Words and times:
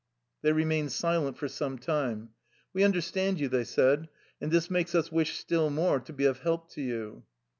They 0.41 0.51
remained 0.51 0.91
silent 0.91 1.37
for 1.37 1.47
some 1.47 1.77
time." 1.77 2.29
We 2.73 2.83
understand 2.83 3.39
you," 3.39 3.47
they 3.49 3.63
said," 3.63 4.07
and 4.41 4.51
this 4.51 4.67
makes 4.67 4.95
us 4.95 5.11
wish 5.11 5.37
still 5.37 5.69
more 5.69 5.99
to 5.99 6.11
be 6.11 6.25
of 6.25 6.39
help 6.39 6.71
to 6.71 6.81
you." 6.81 7.23